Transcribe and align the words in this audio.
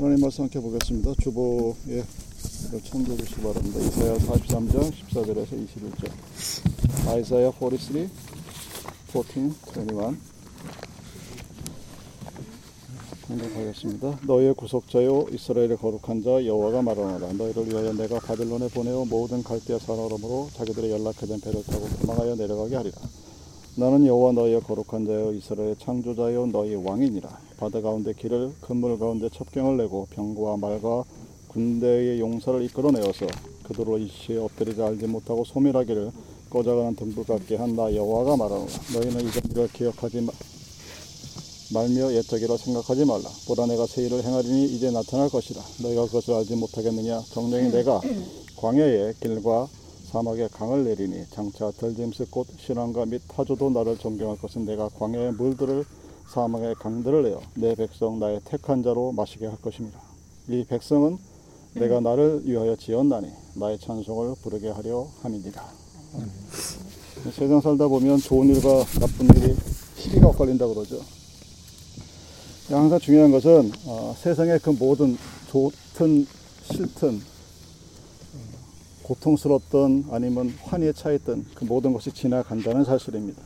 하나님 0.00 0.22
말씀 0.22 0.44
함께 0.44 0.58
보겠습니다. 0.58 1.12
주보에 1.20 2.02
참조해주시기 2.84 3.42
바랍니다. 3.42 3.80
이사야 3.80 4.16
43장 4.16 4.90
14절에서 4.90 5.68
21절 5.68 6.10
아이사야 7.06 7.50
43, 7.50 8.08
14, 9.12 9.20
21 9.28 10.16
공격하겠습니다. 13.28 14.20
너희의 14.26 14.54
구속자요 14.54 15.26
이스라엘의 15.32 15.76
거룩한 15.76 16.22
자 16.22 16.46
여호와가 16.46 16.80
말하노라 16.80 17.34
너희를 17.34 17.68
위하여 17.68 17.92
내가 17.92 18.20
바벨론에 18.20 18.68
보내어 18.68 19.04
모든 19.04 19.42
갈대아 19.42 19.78
산어러므로 19.80 20.48
자기들의 20.54 20.92
연락해된 20.92 21.42
배를 21.42 21.62
타고 21.64 21.86
도망하여 22.00 22.36
내려가게 22.36 22.74
하리라. 22.74 22.96
나는 23.76 24.04
여호와 24.06 24.32
너희의 24.32 24.60
거룩한 24.62 25.06
자여 25.06 25.32
이스라엘의 25.32 25.76
창조자여 25.78 26.46
너희 26.52 26.74
왕이니라. 26.74 27.28
바다 27.58 27.80
가운데 27.80 28.12
길을 28.12 28.52
그물 28.60 28.98
가운데 28.98 29.28
첩경을 29.32 29.76
내고 29.78 30.06
병과 30.10 30.56
말과 30.56 31.04
군대의 31.48 32.20
용사를 32.20 32.62
이끌어내어서 32.64 33.26
그들로 33.64 33.98
이시에 33.98 34.36
엎드리지 34.38 34.80
알지 34.82 35.06
못하고 35.06 35.44
소멸하기를 35.44 36.10
꺼져가는 36.50 36.94
등불 36.96 37.24
같게 37.24 37.56
한 37.56 37.74
나 37.76 37.94
여호와가 37.94 38.36
말하노라. 38.36 38.66
너희는 38.94 39.28
이전 39.28 39.42
일을 39.50 39.68
기억하지 39.68 40.20
마, 40.22 40.32
말며 41.72 42.12
옛적이라 42.12 42.56
생각하지 42.56 43.04
말라. 43.04 43.28
보라 43.46 43.66
내가 43.66 43.86
새 43.86 44.02
일을 44.02 44.24
행하리니 44.24 44.64
이제 44.74 44.90
나타날 44.90 45.28
것이라. 45.30 45.62
너희가 45.82 46.06
그것을 46.06 46.34
알지 46.34 46.56
못하겠느냐? 46.56 47.20
정령이 47.32 47.70
내가 47.70 48.00
광야의 48.56 49.14
길과 49.20 49.68
사막에 50.10 50.48
강을 50.48 50.82
내리니 50.82 51.24
장차 51.30 51.70
덜짐스 51.70 52.30
곧 52.30 52.48
신앙과 52.58 53.06
및 53.06 53.22
타조도 53.28 53.70
나를 53.70 53.96
존경할 53.96 54.38
것은 54.38 54.64
내가 54.64 54.88
광야의 54.88 55.34
물들을 55.34 55.84
사막의 56.28 56.74
강들을 56.80 57.22
내어 57.22 57.40
내 57.54 57.76
백성 57.76 58.18
나의 58.18 58.40
택한 58.44 58.82
자로 58.82 59.12
마시게 59.12 59.46
할 59.46 59.56
것입니다. 59.60 60.00
이 60.48 60.64
백성은 60.64 61.16
내가 61.74 62.00
나를 62.00 62.42
위하여 62.44 62.74
지었나니 62.74 63.28
나의 63.54 63.78
찬송을 63.78 64.34
부르게 64.42 64.70
하려 64.70 65.06
함이니라. 65.22 65.64
세상 67.32 67.60
살다 67.60 67.86
보면 67.86 68.18
좋은 68.18 68.48
일과 68.48 68.84
나쁜 68.98 69.26
일이 69.36 69.54
시기가 69.96 70.26
엇갈린다 70.30 70.66
그러죠. 70.66 71.00
항상 72.68 72.98
중요한 72.98 73.30
것은 73.30 73.70
어, 73.86 74.16
세상의 74.18 74.58
그 74.58 74.70
모든 74.70 75.16
좋든 75.50 76.26
싫든 76.64 77.20
고통스럽던 79.10 80.06
아니면 80.12 80.54
환희에 80.62 80.92
차있던 80.92 81.46
그 81.56 81.64
모든 81.64 81.92
것이 81.92 82.12
지나간다는 82.12 82.84
사실입니다. 82.84 83.42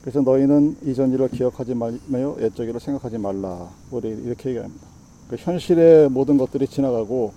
그래서 0.00 0.22
너희는 0.22 0.78
이전 0.84 1.12
일을 1.12 1.28
기억하지 1.28 1.74
말며 1.74 2.36
옛적 2.40 2.66
일을 2.66 2.80
생각하지 2.80 3.18
말라. 3.18 3.70
우리 3.92 4.08
이렇게 4.08 4.50
얘기합니다. 4.50 4.86
그 5.28 5.36
현실의 5.36 6.08
모든 6.10 6.36
것들이 6.36 6.66
지나가고 6.66 7.32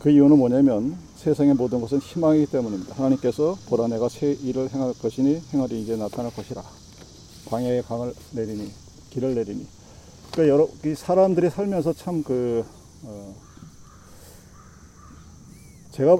그 0.00 0.10
이유는 0.10 0.38
뭐냐면 0.38 0.96
세상의 1.16 1.54
모든 1.54 1.80
것은 1.80 1.98
희망이기 1.98 2.46
때문입니다. 2.46 2.96
하나님께서 2.96 3.56
보라 3.68 3.86
내가 3.86 4.08
새 4.08 4.32
일을 4.32 4.70
행할 4.70 4.92
것이니 4.94 5.40
행하리 5.52 5.82
이제 5.82 5.96
나타날 5.96 6.32
것이라. 6.32 6.62
광야의 7.46 7.82
강을 7.82 8.12
내리니 8.32 8.72
길을 9.10 9.34
내리니. 9.36 9.66
그러니까 10.32 10.52
여러 10.52 10.68
이 10.84 10.96
사람들이 10.96 11.50
살면서 11.50 11.92
참그 11.92 12.64
어, 13.04 13.34
제가 15.94 16.18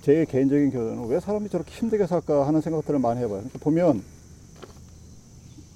제 0.00 0.24
개인적인 0.24 0.70
견해는 0.70 1.06
왜 1.08 1.20
사람이 1.20 1.50
저렇게 1.50 1.70
힘들게 1.70 2.06
살까 2.06 2.46
하는 2.46 2.62
생각들을 2.62 2.98
많이 2.98 3.20
해봐요. 3.20 3.40
그러니까 3.40 3.58
보면 3.58 4.02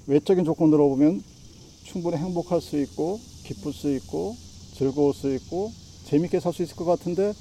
외적인 0.07 0.43
조건으로 0.43 0.89
보면 0.89 1.21
충분히 1.83 2.17
행복할 2.17 2.59
수 2.59 2.81
있고 2.81 3.19
기쁠 3.43 3.73
수 3.73 3.93
있고 3.93 4.35
즐거울 4.73 5.13
수 5.13 5.31
있고 5.35 5.71
재밌게 6.05 6.39
살 6.39 6.51
수 6.51 6.63
있을 6.63 6.75
것 6.75 6.85
같은데 6.85 7.31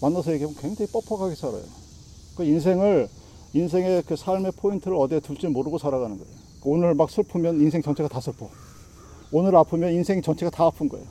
만나서 0.00 0.32
얘기하면 0.32 0.56
굉장히 0.60 0.90
뻑뻑하게 0.90 1.36
살아요. 1.36 1.62
그 2.36 2.42
인생을 2.42 3.08
인생의 3.52 4.02
그 4.02 4.16
삶의 4.16 4.50
포인트를 4.56 4.96
어디에 4.96 5.20
둘지 5.20 5.46
모르고 5.46 5.78
살아가는 5.78 6.18
거예요. 6.18 6.34
오늘 6.64 6.94
막 6.94 7.08
슬프면 7.08 7.60
인생 7.60 7.80
전체가 7.82 8.08
다 8.08 8.20
슬퍼. 8.20 8.50
오늘 9.30 9.54
아프면 9.54 9.92
인생 9.92 10.20
전체가 10.20 10.50
다 10.50 10.64
아픈 10.64 10.88
거예요. 10.88 11.06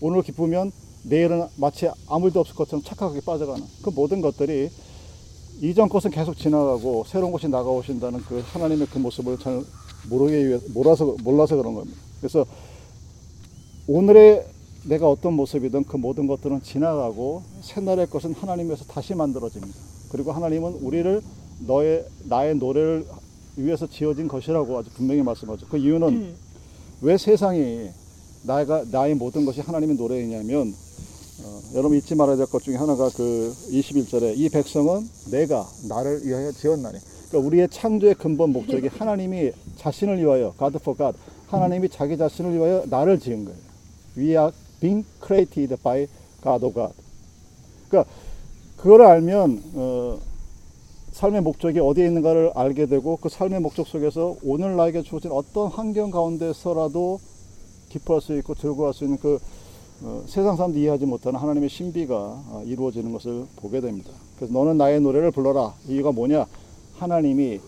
오늘 0.00 0.22
기쁘면 0.22 0.72
내일은 1.04 1.46
마치 1.56 1.88
아무 2.08 2.26
일도 2.26 2.40
없을 2.40 2.54
것처럼 2.54 2.82
착각하게 2.82 3.20
빠져가는 3.20 3.64
그 3.82 3.90
모든 3.90 4.20
것들이 4.20 4.70
이전 5.60 5.88
것은 5.88 6.10
계속 6.10 6.36
지나가고 6.36 7.04
새로운 7.06 7.32
것이 7.32 7.48
나가오신다는 7.48 8.20
그 8.20 8.42
하나님의 8.44 8.88
그 8.88 8.98
모습을 8.98 9.38
잘 9.38 9.62
모르게 10.08 10.46
위해 10.46 10.58
몰라서 10.74 11.14
몰라서 11.22 11.56
그런 11.56 11.74
겁니다. 11.74 11.98
그래서 12.20 12.44
오늘의 13.86 14.46
내가 14.84 15.08
어떤 15.08 15.34
모습이든 15.34 15.84
그 15.84 15.96
모든 15.96 16.26
것들은 16.26 16.62
지나가고 16.62 17.42
새날의 17.62 18.08
것은 18.08 18.34
하나님에서 18.34 18.84
다시 18.84 19.14
만들어집니다. 19.14 19.74
그리고 20.10 20.32
하나님은 20.32 20.74
우리를 20.74 21.22
너의 21.66 22.04
나의 22.28 22.56
노래를 22.56 23.06
위해서 23.56 23.86
지어진 23.86 24.26
것이라고 24.28 24.78
아주 24.78 24.90
분명히 24.90 25.22
말씀하죠. 25.22 25.66
그 25.68 25.78
이유는 25.78 26.34
왜 27.02 27.16
세상이 27.16 27.88
나가 28.44 28.84
나의 28.90 29.14
모든 29.14 29.44
것이 29.44 29.60
하나님의 29.60 29.96
노래이냐면 29.96 30.74
어, 31.44 31.60
여러분 31.74 31.96
잊지 31.98 32.14
말아야 32.14 32.36
될 32.36 32.46
것 32.46 32.62
중에 32.62 32.76
하나가 32.76 33.08
그 33.10 33.54
21절에 33.70 34.36
이 34.36 34.48
백성은 34.48 35.08
내가 35.30 35.66
나를 35.88 36.24
위하여 36.24 36.52
지었나니. 36.52 36.98
그러니까 37.28 37.48
우리의 37.48 37.68
창조의 37.70 38.14
근본 38.14 38.50
목적이 38.52 38.88
하나님이 38.98 39.52
자신을 39.76 40.18
위하여 40.18 40.54
God 40.58 40.76
for 40.80 40.96
God 40.96 41.18
하나님이 41.48 41.88
자기 41.88 42.16
자신을 42.16 42.54
위하여 42.54 42.84
나를 42.88 43.18
지은 43.18 43.44
거예요. 43.46 43.58
We 44.16 44.28
are 44.30 44.50
being 44.80 45.04
created 45.24 45.74
by 45.82 46.06
God 46.42 46.64
of 46.64 46.74
God. 46.74 46.94
그러니까 47.88 48.10
그걸 48.76 49.02
알면 49.02 49.62
어, 49.74 50.18
삶의 51.12 51.40
목적이 51.42 51.80
어디에 51.80 52.06
있는가를 52.06 52.52
알게 52.54 52.86
되고 52.86 53.16
그 53.16 53.28
삶의 53.28 53.60
목적 53.60 53.86
속에서 53.86 54.36
오늘 54.44 54.76
나에게 54.76 55.02
주어진 55.02 55.30
어떤 55.32 55.68
환경 55.68 56.10
가운데서라도 56.10 57.20
기뻐할 57.94 58.20
수 58.20 58.36
있고 58.38 58.54
즐거워할 58.56 58.92
수 58.92 59.04
있는 59.04 59.18
그 59.18 59.38
어, 60.02 60.24
세상 60.26 60.56
사람들이 60.56 60.82
이해하지 60.82 61.06
못하는 61.06 61.38
하나님의 61.38 61.68
신비가 61.68 62.14
어, 62.16 62.62
이루어지는 62.66 63.12
것을 63.12 63.46
보게 63.56 63.80
됩니다. 63.80 64.10
그래서 64.36 64.52
너는 64.52 64.76
나의 64.76 65.00
노래를 65.00 65.30
불러라. 65.30 65.74
이유가 65.86 66.10
뭐냐? 66.10 66.46
하나님이 66.96 67.60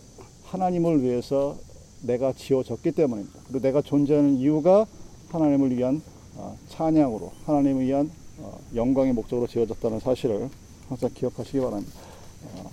하나님을 0.44 1.02
위해서 1.02 1.56
내가 2.02 2.32
지어졌기 2.32 2.92
때문입니다. 2.92 3.38
그리고 3.44 3.60
내가 3.60 3.80
존재하는 3.80 4.36
이유가 4.36 4.86
하나님을 5.28 5.76
위한 5.76 6.02
어, 6.34 6.56
찬양으로 6.68 7.30
하나님을 7.46 7.86
위한 7.86 8.10
어, 8.38 8.58
영광의 8.74 9.12
목적으로 9.12 9.46
지어졌다는 9.46 10.00
사실을 10.00 10.50
항상 10.88 11.10
기억하시기 11.14 11.60
바랍니다. 11.60 11.92
어, 12.56 12.70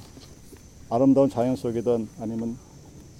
아름다운 0.90 1.30
자연 1.30 1.56
속이든 1.56 2.10
아니면 2.20 2.58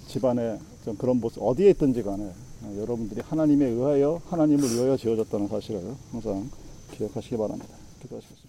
집안에 0.08 0.58
좀 0.84 0.96
그런 0.96 1.20
모습 1.20 1.40
어디에 1.40 1.70
있든지 1.70 2.02
간에 2.02 2.24
어, 2.24 2.43
여러분들이 2.76 3.20
하나님에 3.20 3.66
의하여 3.66 4.20
하나님을 4.26 4.64
위하여 4.74 4.96
지어졌다는 4.96 5.48
사실을 5.48 5.94
항상 6.10 6.48
기억하시기 6.92 7.36
바랍니다. 7.36 7.74
기도하시겠습니다. 8.02 8.43